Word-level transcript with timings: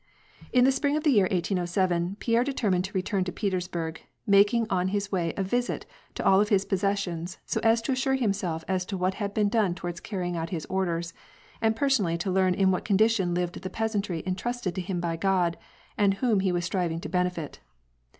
In 0.51 0.63
the 0.65 0.71
spring 0.71 0.97
of 0.97 1.03
the 1.03 1.11
year 1.11 1.25
1807, 1.25 2.17
Pierre 2.19 2.43
determined 2.43 2.83
to 2.85 2.93
return 2.93 3.23
to 3.23 3.31
Petersburg, 3.31 4.01
making 4.25 4.65
on 4.67 4.87
his 4.87 5.11
way 5.11 5.31
a 5.37 5.43
visit 5.43 5.85
to 6.15 6.25
all 6.25 6.41
of 6.41 6.49
his 6.49 6.65
posses 6.65 6.81
sionsy 7.05 7.37
so 7.45 7.61
as 7.63 7.83
to 7.83 7.91
assure 7.91 8.15
himself 8.15 8.63
as 8.67 8.83
to 8.87 8.97
what 8.97 9.13
had 9.13 9.31
been 9.35 9.47
done 9.47 9.75
toward 9.75 10.01
carrying 10.01 10.35
out 10.35 10.49
his 10.49 10.65
orders, 10.65 11.13
and 11.61 11.75
personally 11.75 12.17
to 12.17 12.31
learn 12.31 12.55
in 12.55 12.71
what 12.71 12.83
condition 12.83 13.35
lived 13.35 13.61
the 13.61 13.69
peasantry 13.69 14.23
entrusted 14.25 14.73
to 14.73 14.81
him 14.81 14.99
by 14.99 15.15
God, 15.17 15.55
and 15.99 16.15
whom 16.15 16.39
he 16.39 16.51
was 16.51 16.65
striving 16.65 16.99
to 16.99 17.07
benefit. 17.07 17.59